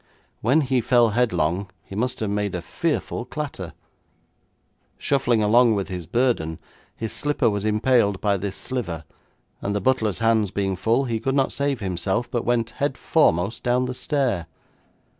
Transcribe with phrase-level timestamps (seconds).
[0.41, 3.73] When he fell headlong he must have made a fearful clatter.
[4.97, 6.57] Shuffling along with his burden,
[6.95, 9.03] his slipper was impaled by this sliver,
[9.61, 13.61] and the butler's hands being full, he could not save himself, but went head foremost
[13.61, 14.47] down the stair.